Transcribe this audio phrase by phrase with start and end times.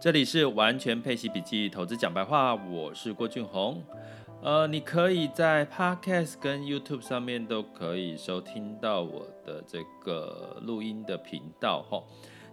[0.00, 3.82] 这里是完全配息笔记投资讲白话，我是郭俊宏。
[4.40, 12.00] 呃，你可以在 Podcast 跟 YouTube 上面都可以收听到我的这个录音的频道哈。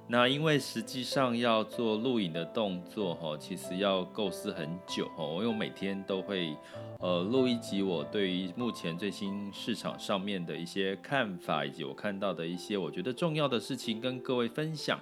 [0.07, 6.57] 那因为实际上要做录影的动作哈，其实要构思很久哈，因为我每天都会
[6.99, 14.99] 呃录一集我对于目前最新市场上面的一些看法，以及我看到的一些我觉得重要的事情跟各位分享。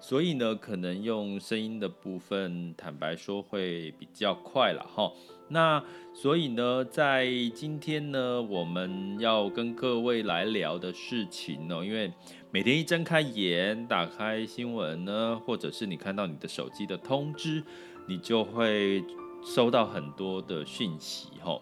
[0.00, 5.12] 所以呢，可能用声音的部分，坦白说会比较快了哈。
[5.48, 5.82] 那
[6.14, 12.12] 所以呢，在今天呢，我们要跟各位来聊的事情呢，因为
[12.50, 17.62] 每天一睁开眼，打开新闻呢，或者是你看到你的手机的通知，
[18.06, 19.02] 你就会
[19.44, 21.60] 收到很多的讯息哈。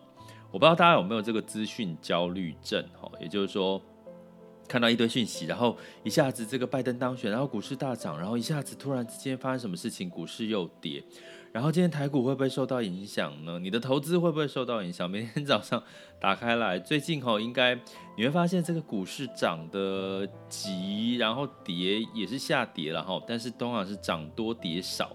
[0.50, 3.80] 我不知道大家有没有这个资讯焦虑症哈，也就是说。
[4.69, 11.02] 看到一堆讯息，然后一下子这个拜登当选，然后股市大涨，然后一下子突然之间发生什么事情，股市又跌，
[11.52, 13.59] 然后今天台股会不会受到影响呢？
[13.59, 15.09] 你的投资会不会受到影响？
[15.09, 15.83] 明天早上
[16.20, 17.75] 打开来，最近吼应该
[18.17, 25.14] 你会发现这个股市涨得急，然后跌也是下跌了哈，但是通常是涨多跌少，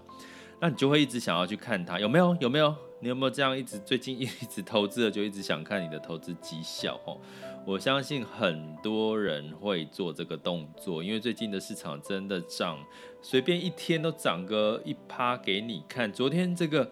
[0.60, 2.74] 那你就会一直想要去看它有没有有没有？
[3.00, 7.20] 你有没有这样一直最近一直投资的就一直想看你的投资绩效吼？
[7.64, 12.76] 我相信很多人会做这个动作，因为最近的市场真的涨，
[13.22, 16.12] 随便一天都涨个一趴给你看。
[16.12, 16.90] 昨天这个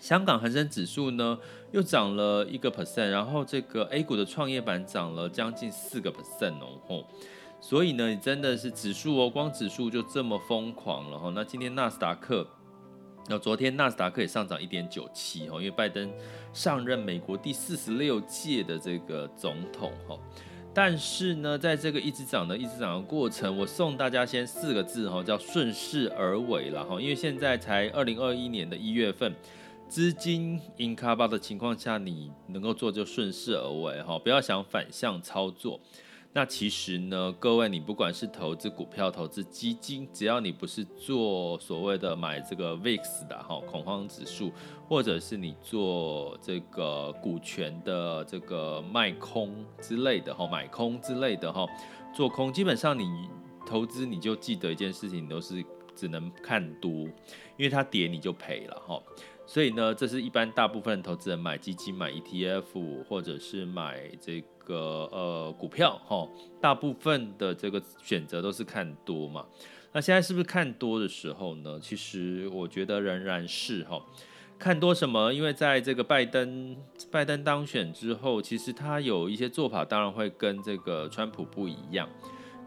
[0.00, 1.36] 香港恒生指数呢，
[1.72, 7.04] 又涨了一个 percent，然后这个 A 股的创业板涨了将近四个 percent 哦。
[7.60, 11.32] 所以呢，你真的是指数哦，光指数就这么疯狂了哈。
[11.34, 12.46] 那今天纳斯达克。
[13.28, 16.12] 那昨天纳斯达克也上涨一点九七哈，因为拜登
[16.52, 20.18] 上任美国第四十六届的这个总统哈，
[20.74, 29.32] 但是呢，在这个一直涨的一直涨的过程，我送大家先四个字哈，叫顺势而为了哈，因为现在才二零二一年的一月份，
[29.88, 35.80] 资金 in cover 的情况下，你能够做就顺势而为哈，不要想反向操作。
[36.34, 44.50] 那其实呢，各位，你不管是投资股票、投资基金，只要你不是做所谓的买这个 VIX 的哈恐慌指数，
[44.88, 51.66] 或者是你做这个股权的这个卖空之类的哈，买空之类的哈，
[52.14, 53.04] 做空，基本上你
[53.66, 55.62] 投资你就记得一件事情，你都是
[55.94, 56.90] 只能看多，
[57.58, 59.02] 因为它跌你就赔了哈。
[59.46, 66.26] 所以呢，这是一般大部分投资人买基金、买 ETF，或者是买这个呃股票哈，
[66.60, 69.44] 大部分的这个选择都是看多嘛。
[69.92, 71.78] 那现在是不是看多的时候呢？
[71.80, 74.00] 其实我觉得仍然是哈，
[74.58, 75.30] 看多什么？
[75.34, 76.74] 因为在这个拜登
[77.10, 82.08] 拜登当选之后，其实他有一些做法，当然会跟这个川普不一样。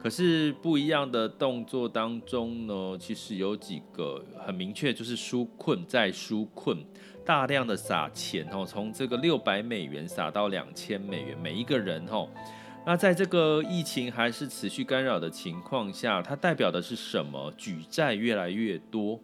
[0.05, 6.77] 可是不一样的动作当中呢，其实有几个很明确，就是纾困再纾困，
[7.25, 12.29] 大量的撒钱哦，从这个六百美元撒到两千美元，每一个人哦。
[12.85, 17.51] 那在这个疫情还是持续干扰的情况下，它代表的是什么？
[17.57, 19.19] 举债越来越多。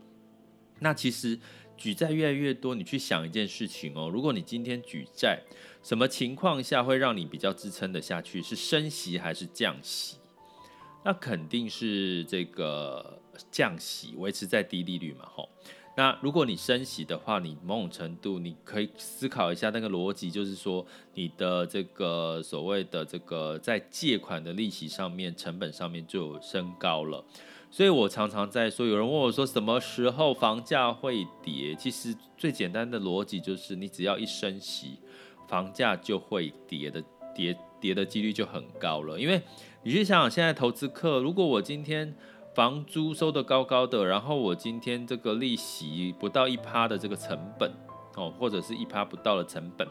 [0.79, 1.39] 那其实
[1.77, 5.43] 举债越来越多，你去想一件事情哦，如果你今天举债，
[5.83, 8.41] 什么情况下会让你比较支撑得下去？
[8.41, 10.17] 是升息还是降息？
[11.03, 13.19] 那肯定是这个
[13.51, 15.49] 降息，维持在低利率嘛，吼。
[15.97, 20.85] 那如果你升息的话，你某种程度你可以思考一下那个逻辑，就是说
[21.15, 27.23] 你的这个所谓的这个在借款的利息上面、成本上面就升高了。
[27.69, 31.75] 所以我常常在说，有人问我说什么时候房价会跌？
[31.75, 34.99] 其实最简单的逻辑就是，你只要一升息，
[35.47, 37.03] 房价就会跌的，
[37.35, 39.41] 跌跌的几率就很高了，因为。
[39.83, 42.15] 你去想想，现在投资客，如果我今天
[42.53, 47.71] 房租收的高高的，然后我今天这个利息不到一趴的这个成本，
[48.15, 49.87] 哦，或者是一趴不到的成本，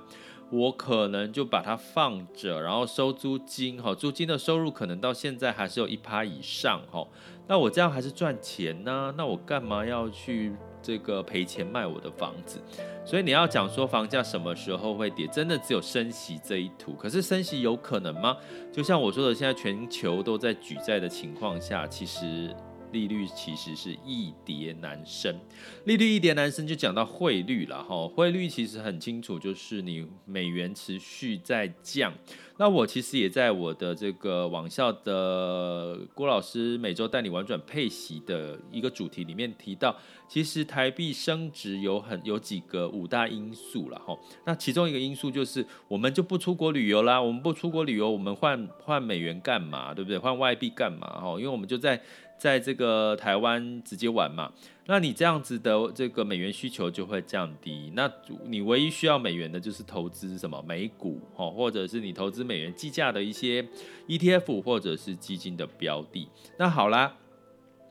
[0.50, 7.06] 我可能就把它放着，然后收租金，哈，租金的收入可能到现在还是有一趴以上，哈，
[7.47, 9.15] 那我这样还是赚钱呢？
[9.16, 10.53] 那我干嘛要去？
[10.83, 12.59] 这个赔钱卖我的房子，
[13.04, 16.95] 所以你要讲说房价什么时候会跌，真的只有升息这一途。
[16.95, 18.34] 可是升息有可能吗？
[18.72, 22.57] 就像我说的，现在全球都在举债的情况下，其实。
[22.92, 25.39] 利率其实是易跌难升，
[25.84, 32.13] 利率一跌难升就讲到汇率了哈，汇率其实很清楚，就是你美元持续在降。
[32.59, 39.97] 那我其实也在我的这个网校的郭老师每周带你玩转配息的一个主题里面提到，
[40.28, 44.15] 其实台币升值有很有几个五大因素了哈。
[44.45, 49.95] 那其中一个因素就是我们就不出国旅游啦，我们不出国旅游，我们换换美元干嘛？
[49.95, 50.19] 对不对？
[50.19, 51.07] 换外币干嘛？
[51.19, 52.03] 哈，因为我们就在。
[52.41, 54.51] 在这个台湾直接玩嘛，
[54.87, 57.92] 那你这样子的这个美元需求就会降低。
[57.95, 58.10] 那
[58.47, 63.63] 你唯一需要美元的就是投资什么美股哦，或者是你投资美元计价的一些
[64.09, 66.28] ETF 或者是基金的标的。
[66.57, 67.15] 那好啦，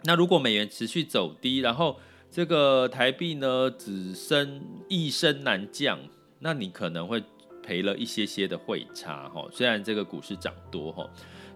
[0.06, 2.00] 那如果美元持续走低，然后
[2.32, 6.00] 这个台币呢只升一升难降，
[6.40, 7.24] 那你可能会
[7.62, 9.48] 赔了一些些的汇差哈。
[9.52, 11.08] 虽然这个股市涨多哈。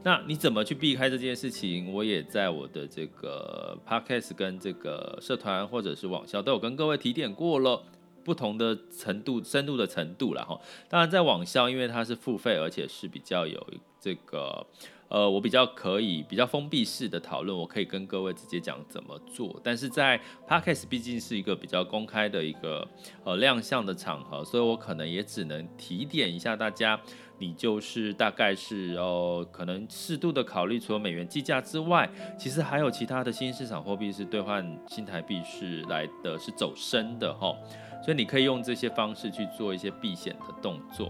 [0.05, 1.91] 那你怎么去避开这件事情？
[1.93, 7.81] 我也在我的这个 podcast 跟这个社团或者是网校都有跟各位提点过了，
[8.23, 10.59] 不同的程度、深度的程度了哈。
[10.89, 13.67] 当然，在网校因为它是付费，而且是比较有
[13.99, 14.65] 这个。
[15.09, 19.61] 呃，我比较可以比较封闭式的讨论，我可以跟各位直接讲怎么做。
[19.63, 22.87] 但是在 Podcast 毕竟是一个比较公开的一个
[23.23, 26.99] 呃亮相的场合，所以我可能也只能提点一下大家，
[27.37, 37.55] 你就是大概是哦，可能适度的考虑，除了美元计价之外，其实还有其他的新市场货币是兑换新台币是来的是走升的哈，
[38.03, 41.09] 所以你可以用这些方式去做一些避险的动作。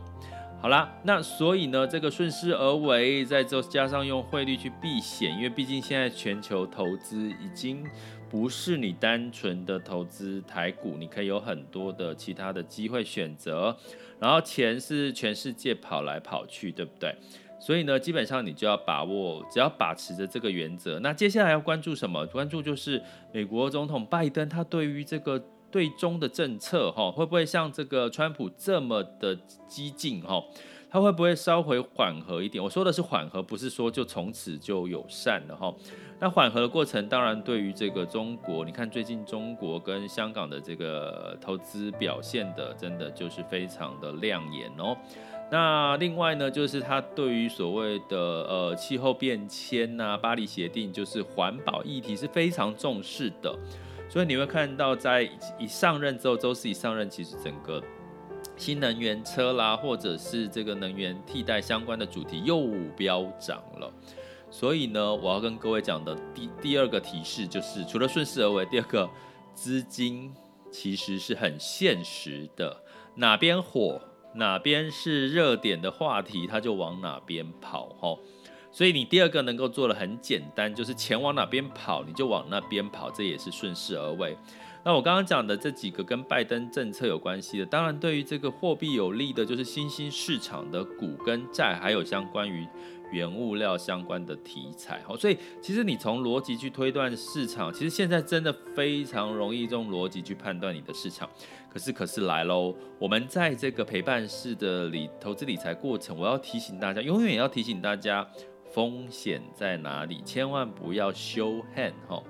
[0.62, 7.86] 好啦，那所以呢，这个顺势而为，再加上用汇率去避险，因为毕竟现在全球投资已经
[8.30, 13.75] 不是你单纯的投资台股，你可以有很多的其他的机会选择，
[14.19, 17.13] 然后钱是全世界跑来跑去，对不对？
[17.60, 20.98] 所以呢，基本上你就要把握，只要把持着这个原则。
[21.01, 22.25] 那接下来要关注什么？
[22.28, 23.04] 关注就是
[23.34, 25.44] 美国总统拜登他对于这个。
[25.73, 29.35] 对中的政策哈，会不会像这个川普这么的
[29.67, 30.43] 激进哈？
[30.91, 32.63] 他会不会稍微缓和一点？
[32.63, 35.73] 我说的是缓和，不是说就从此就友善了哈。
[36.19, 44.95] 那缓和的过程，当然对于这个中国，你看最近中国跟香港的这个投资表现的，真的就是非常的亮眼哦。
[45.51, 53.57] 那另外呢，就是他对于所谓的呃气候变迁呐、巴黎协定，就是环保议题是非常重视的。
[54.09, 55.27] 所以你会看到，在
[55.57, 57.81] 一上任之后，周四一上任，其实整个
[58.55, 63.91] 新能源车啦，或者是这个能源替代相关的主题又飙涨了。
[64.51, 69.09] 所以呢，我要跟各位讲的第第二个提示就是，除了顺势而为，第二个
[69.55, 70.31] 资金
[70.71, 72.83] 其实是很现实的，
[73.15, 73.99] 哪边火，
[74.35, 78.19] 哪边是热点的话题，它就往哪边跑，吼。
[78.73, 84.35] 所以你第二个能够做的很简单，就是钱往哪边跑，你就往那边跑，这也是顺势而为。
[84.83, 92.67] 那我刚刚讲的这几个跟拜登政策有关系的，当然对于这个货币有利的，就是新兴市场的股跟债，还有相关于
[93.11, 95.01] 原物料相关的题材。
[95.07, 101.29] 好，所以其实你从逻辑去推断市场，其实现在真的非常容易用逻辑去判断你的市场。
[101.69, 108.27] 可是，可是来喽，我们在这个陪伴式的理投资理财过程，我要提醒大家，永远也要提醒大家。
[108.73, 110.19] 风险在哪里？
[110.25, 112.21] 千万不要修恨哈！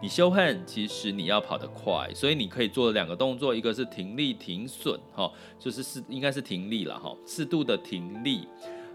[0.00, 8.46] 你修恨其实你要跑得快，所以你可以做两个动作，一个是停利停损哈，就是是应该是停利了哈，适度的停利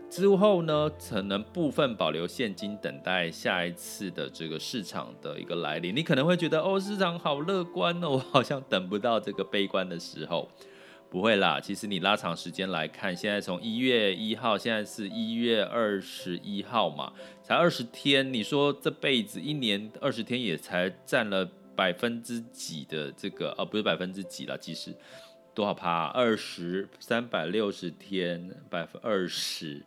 [0.10, 5.94] 之后呢，可能部分保留现金，等待下一次的这个市场的一个来临。
[5.94, 10.48] 你可能会觉得哦，市场好乐观哦，好像等不到这个悲观的时候。
[11.16, 18.34] 不会啦，其实你拉长时间来看，现在从一月一号，现在是一月二十一号嘛，才二十天。
[18.34, 24.94] 你说这辈子一年二十天也才占了百分之几的这个，哦，不是百分之几了，其实
[25.54, 26.08] 多少趴？
[26.08, 29.86] 二十三百六十天，百分二十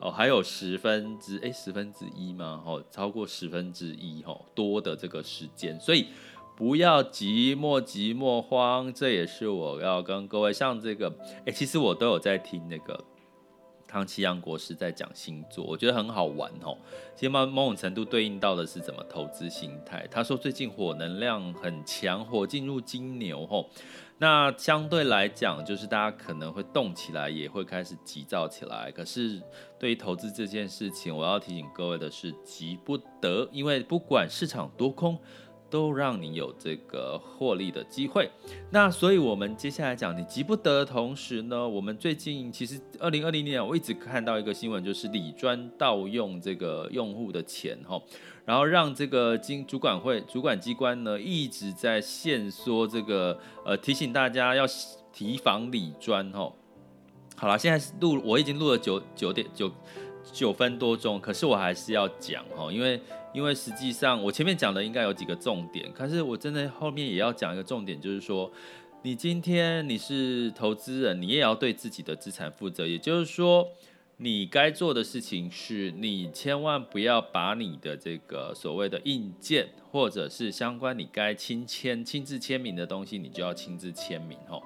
[0.00, 2.62] 哦，还有十分之哎十分之一吗？
[2.66, 6.08] 哦，超过十分之一哦，多的这个时间，所以。
[6.58, 11.08] 不要急，莫急莫慌，这也是我要跟各位像这个，
[11.46, 12.98] 哎，其实我都有在听那个
[13.86, 16.76] 汤綺阳国师在讲星座，我觉得很好玩哦。
[17.14, 20.04] 其实某某种程度对应到的是怎么投资心态。
[20.10, 23.70] 他说最近火能量很强，火进入金牛吼，
[24.18, 28.90] 那相对来讲，就是大家可能会动起来，也会开始急躁起来。
[28.90, 29.40] 可是
[29.78, 35.16] 对于投资这件事情，我要提醒各位的是，急不得，因为不管市场多空。
[35.70, 38.30] 都让你有这个获利的机会。
[38.70, 48.00] 那所以，我们接下来讲，你急不得的同时呢，我们最近其实二零二零年，我一直看到一个新闻，就是李专盗用这个用户的钱哈，
[48.44, 54.64] 然后让这个经主管会主管机关呢一直在限缩这个呃提醒大家要
[55.12, 56.52] 提防李专哈。
[57.36, 59.70] 好了，现在录我已经录了九九点九
[60.32, 63.00] 九分多钟，可是我还是要讲哈，因为。
[63.32, 68.50] 因为实际上，我前面讲的应该有几个重点，可是我真的后面也要讲一个重点，就是说，
[69.02, 72.86] 你今天你是投资人，你也要对自己的资产负责。
[72.86, 73.68] 也就是说，
[74.16, 84.62] 你该做的事情是，你千万不要把你的这个所谓的印件，或者是相关你该亲签、亲自签名的东西，你就要亲自签名吼。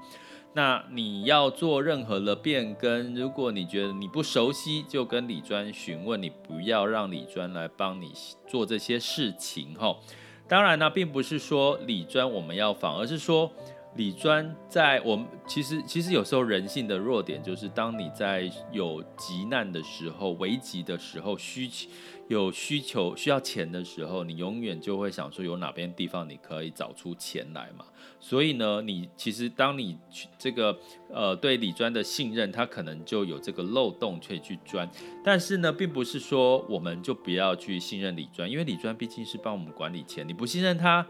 [0.54, 8.12] 那你要做任何的变更，如果你觉得你不熟悉，就跟李专询问，你不要让李专来帮你
[8.47, 10.00] 做这些事情吼。
[10.47, 13.50] 当然呢，并不是说李专我们要防，而是说。
[13.94, 21.90] 李专在我们其实其实有时候人性的弱点就是，当你在有急难的时候、危急的时候、需求
[22.26, 27.85] 有需求需要钱的时候，你永远就会想说有哪边地方你可以找出钱来嘛。
[28.24, 30.78] 所以呢，你其实当你去这个
[31.12, 34.88] 呃对理专的信任，他可能就有这个漏洞可以去钻。
[35.24, 41.04] 但是呢，并不是说我们就不要去信任理专，因为理专毕竟是帮我们管理钱，你不信任他。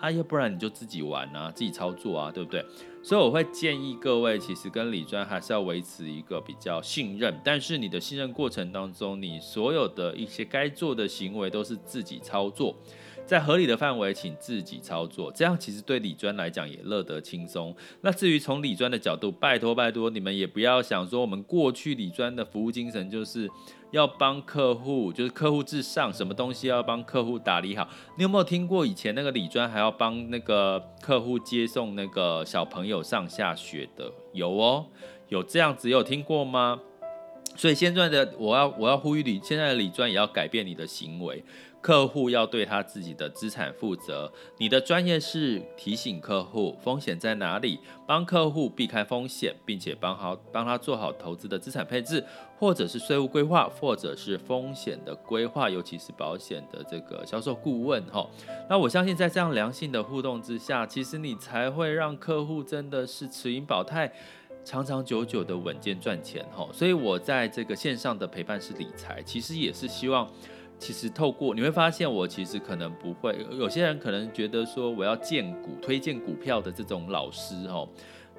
[0.00, 2.64] 啊，要不然你就自己玩啊，自己操作啊，对不对？
[3.04, 7.40] 所以我会建议各位，其实跟理专还是要维持一个比较信任。
[7.44, 12.74] 但是你的信任过程当中，你所有的一些该做的行为都是自己操作，
[13.24, 15.32] 在合理的范围，请自己操作。
[15.32, 17.74] 这样其实对李专来讲也乐得轻松。
[18.00, 23.50] 那至于从李专的角度，拜托拜托，你们也不要想说我们过去李专的服务精神就是。
[23.92, 27.86] 要帮客户，就是客户至上，什么东西要帮客户打理好。
[28.16, 34.10] 你有没有听过以前那个李专还要帮那个客户接送那个小朋友上下学的？
[34.32, 34.86] 有哦，
[35.28, 36.80] 有这样子有听过吗？
[37.56, 41.44] 所以现在的我要我要呼吁你，现在的李专也要改变你的行为。
[41.80, 44.32] 客户要对他自己的资产负责。
[44.58, 52.24] 你的专业是提醒客户风险在哪里，帮客户避开风险，并且帮好帮他做好投资的资产配置，
[52.56, 58.00] 或者是税务规划，或者是风险的规划，尤其是保险的这个销售顾问。
[58.06, 58.24] 哈，
[58.70, 64.12] 那我相信在这样良性的互动之下，其实你才会让客户真的是持盈保泰，
[64.64, 66.44] 长长久久的稳健赚钱。
[66.54, 70.30] 哈，所以我在这个线上的陪伴式理财，其实也是希望。
[70.78, 73.36] 其实透过你会发现，我其实可能不会。
[73.52, 77.86] 有些人可能觉得说，我要荐股、推荐股票的这种老师，哈，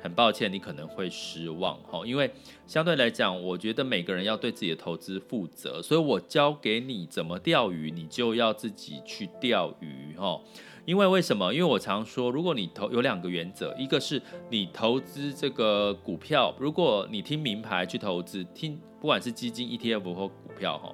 [0.02, 2.30] 很抱歉，你可能会失望，哈，因为
[2.68, 10.42] 相对来讲，我觉得每个人要对自己的投资负责，所以我教给你怎么钓鱼，你就要自己去钓鱼，哈。
[10.86, 11.54] 因为为什么？
[11.54, 20.94] 因为我常说，如果你投有两个原则，一个是你投资这个股票，如果你听名牌去投资，听不管是基金、ETF 或股票，哈。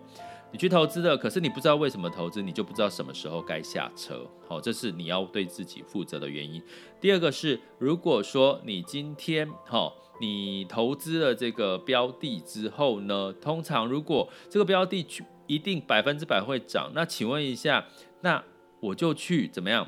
[0.51, 4.27] 你去投资的，可是你不知道为什么投资，你就不知道什么时候该下车。
[4.47, 6.59] 好，这是你要对自己负责的原因。
[6.99, 17.85] 第二个是，如果说你今天哈，你投资了这个标的之后呢，通常如果这个标的去一定百分之百会涨，那请问一下，
[18.21, 18.43] 那
[18.79, 19.87] 我就去怎么样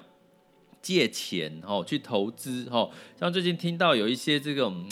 [0.82, 2.92] 借钱哦，去投资哦。
[3.20, 4.88] 像最近听到有一些这种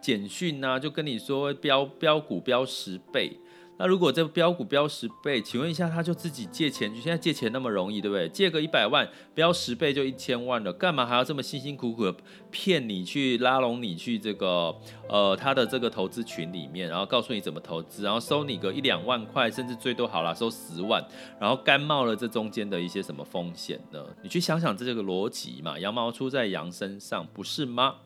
[0.00, 3.38] 简讯啊，就跟你说标标股标十倍。
[3.76, 7.00] 那如果这标股标十倍，请问一下，他就自己借钱去？
[7.00, 8.28] 现在借钱那么容易，对不对？
[8.28, 12.14] 借个一百万，标十倍就一千万了，干嘛还要这么辛辛苦苦的
[12.52, 14.72] 骗你去拉拢你去这个
[15.08, 21.04] 呃他的这个投资群里面，然后告诉你怎么投资，然后收你个一两万块，甚至最多好了收十万，
[21.40, 24.04] 然后甘冒了这中间的一些什么风险呢？
[24.22, 27.96] 你去想想这个逻辑嘛，羊毛出在羊身上，不是吗？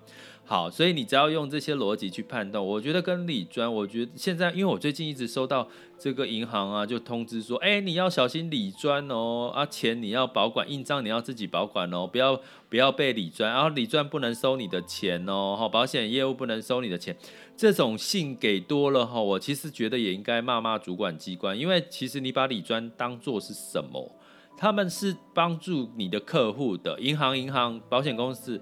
[0.51, 12.41] 好，所以你只要用这些逻辑去判断，我觉得跟理专，我觉得现在，因为我最近一直收到这个银行啊，就通知说，哎，你要小心理专哦，啊，钱你要保管，印章你要自己保管哦，不要
[12.71, 17.15] 不要被理专，然后理专不能收你的钱哦，哈，保险业务不能收你的钱，
[17.55, 24.11] 这种信给多了哈，我其实觉得也应该骂骂主管机关，因为其实你把理专当做是什么？
[24.57, 28.59] 他们是帮助你的客户的，银行、银行、保险公司。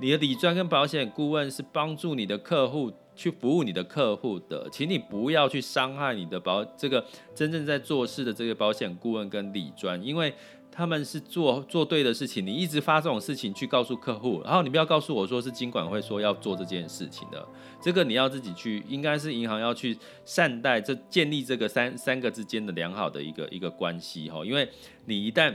[0.00, 7.04] 你的理专跟保险顾问是帮助你的客户去服务你的客户的，请你不要去伤害你的保这个
[7.34, 10.32] 真正在做事的这个保险顾问跟理专，因为
[10.72, 12.46] 他们是做做对的事情。
[12.46, 17.46] 你一直发这种事情去告诉客户，然后你不要告诉我说是金管会说要做这件事情的，
[17.82, 24.66] 这个你要自己去，应该是银行要去善待这建立这个三三个之间的良好的一个一个关系哈，因为
[25.04, 25.54] 你一旦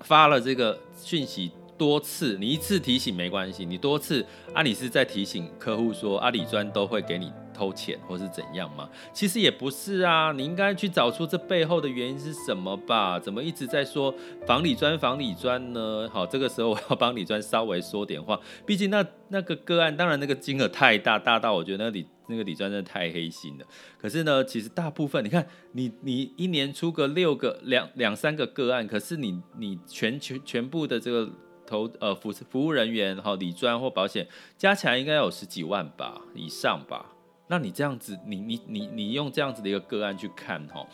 [0.00, 1.52] 发了这个讯息。
[1.82, 4.24] 多次，你一次提醒没关系，你多次，
[4.54, 8.88] 阿里是在提醒客户说，阿里专都会给你偷钱或是怎样吗？
[9.12, 13.18] 其实也不是啊，你应该去找出这背后的原因是什么吧？
[13.18, 14.14] 怎么一直在说
[14.46, 16.08] 防理专防理专呢？
[16.12, 23.66] 好， 这个时候我要帮理专稍微说点话，毕竟那那个个案，当然那个金额太大，大到我觉得那个理那个理专真的太黑心了。
[23.98, 31.28] 可是呢，其实大部分你看，你你一年出个六个两两三个个案，可是你你全全全部的这个。
[31.66, 34.26] 投呃服服务人员哈，理专或保险
[34.56, 37.06] 加起来应该有十几万吧以上吧。
[37.48, 40.86] 那你这样子，你你你你用这样子的一个个案去看哈，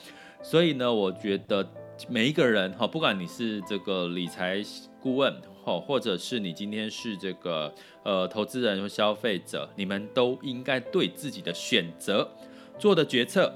[0.42, 1.68] 所以呢，我觉得
[2.08, 4.60] 每一个人哈，不管你是这个理财
[5.00, 5.32] 顾问
[5.62, 7.72] 哈，或者是你今天是这个
[8.02, 12.28] 呃投资人或消费者，你们都应该对自己的选择、
[12.76, 13.52] 做的决策、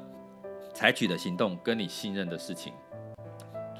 [0.72, 2.72] 采取的行动，跟你信任的事情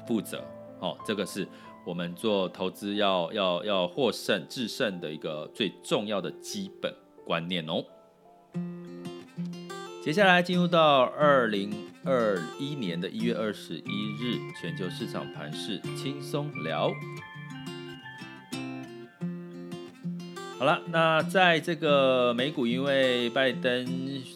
[0.05, 0.43] 负责。
[0.79, 1.47] 哦，这个是
[1.85, 6.93] 我们做投资要要要获胜制胜的一个最重要的基本
[7.25, 7.83] 观念哦。
[10.01, 11.73] 接下来进入到二零
[12.03, 16.91] 二一年的一月二十一日，全球市场盘势轻松聊。
[20.63, 23.85] 好了，那在这个美股，因为拜登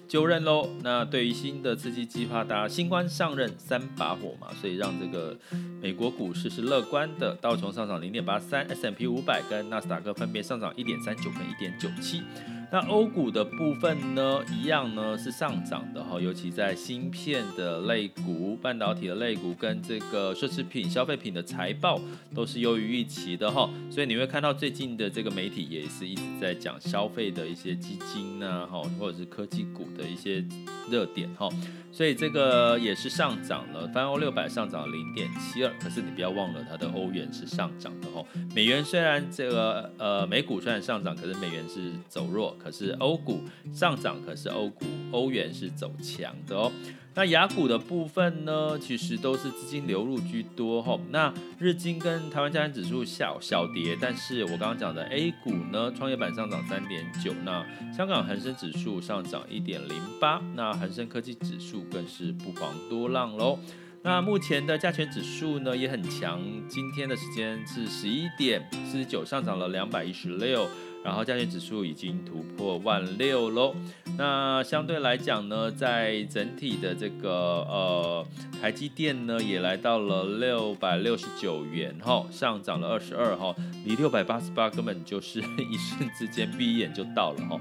[0.10, 5.34] 就任喽，那对于新的刺激计划，大家新官上任三把火嘛，所以让这个
[5.82, 12.22] 美国股市是乐观的，道琼上涨零点八三，S M P 五百跟纳斯达克分别上涨一点三九跟一点九七。
[12.70, 21.98] 那欧股的部分呢，一样呢是上涨的哈，尤其在芯片的类股、半导体的类股跟这个奢侈品、消费品的财报
[22.36, 30.44] 都是优于预期的哈，所以你会看到最近的这个媒体也是一直在讲消费的一些基金呐哈，或者是科技股的一些
[30.92, 31.50] 热点哈，
[31.98, 38.24] 所以这个也是上涨了，泛欧六百上涨零点七二，可是你不要忘了它的欧元是上涨的哦，
[38.54, 42.56] 美元虽然这个呃美股虽然上涨，可是美元是走弱。
[42.64, 43.42] 可是欧股
[43.74, 46.72] 上涨，可是欧股欧元是走强的哦。
[47.18, 51.00] 那雅股的部分呢，其实都是资金流入居多哈。
[51.10, 63.58] 那日经跟台湾加权指数小小跌，但是我刚刚讲的 A 股呢，创业板上涨三点九，那香港恒生指数上涨一点零八，那恒生科技指数更是不遑多让喽。
[64.04, 70.70] 那目前的加权指数呢也很强，今天的时间是十一点四十九，上涨了两百一十六。
[71.08, 73.74] 然后加权指数已经突破万六喽。
[74.18, 78.28] 那相对来讲呢，在整体的这个呃
[78.62, 87.58] 台积电呢，也来到了六百六十九元哈，上涨了二十二哈，离六百八十八根本就是一瞬之间闭眼就到了哈。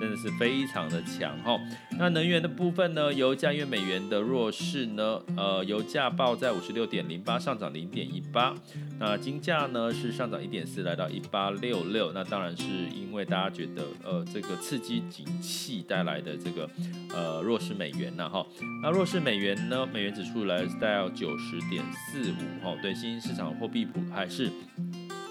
[0.00, 1.58] 真的是非常的强哈。
[1.98, 3.12] 那能源的部分呢？
[3.12, 8.54] 油价因为美元的弱势呢，呃，油价报在五十六点零八，上涨零点一八。
[8.98, 12.12] 那金价呢是上涨一点四，来到一八六六。
[12.12, 12.64] 那当然是
[12.94, 16.68] 因为大家觉得，呃，这个刺激景气带来的这个
[17.14, 18.44] 呃弱势美元呐哈。
[18.82, 24.50] 那弱势美元呢，美元指数来到九十点四五哈，对新兴市场货币谱还是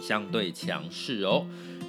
[0.01, 1.45] 相对强势哦。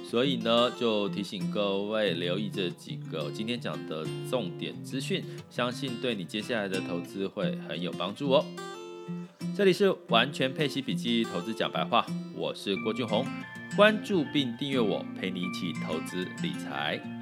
[0.09, 8.45] 所以呢，就提醒各位留意这几个今天讲的重点资讯，相信对你接下来的投资会很有帮助哦。
[9.57, 13.25] 这里是完全配息笔记投资讲白话，我是郭俊宏，
[13.75, 17.14] 关注并订阅我，陪你一起投资理财。